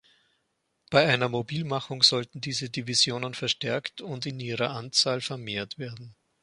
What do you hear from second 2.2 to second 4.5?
diese Divisionen verstärkt und in